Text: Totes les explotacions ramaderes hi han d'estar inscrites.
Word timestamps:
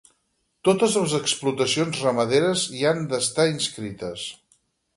Totes 0.69 0.95
les 0.99 1.13
explotacions 1.17 2.01
ramaderes 2.05 2.65
hi 2.79 2.83
han 2.93 3.05
d'estar 3.13 3.49
inscrites. 3.55 4.25